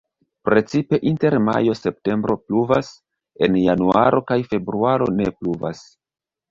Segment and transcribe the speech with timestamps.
[0.47, 2.91] Precipe inter majo-septembro pluvas;
[3.49, 5.89] en januaro kaj februaro ne pluvas.